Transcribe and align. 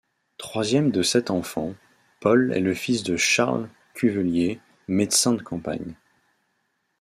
Troisième 0.39 0.89
de 0.89 1.03
sept 1.03 1.29
enfants, 1.29 1.75
Paul 2.21 2.51
est 2.55 2.59
le 2.59 2.73
fils 2.73 3.03
de 3.03 3.17
Charles 3.17 3.69
Cuvelier, 3.93 4.59
médecin 4.87 5.33
de 5.33 5.43
campagne. 5.43 5.93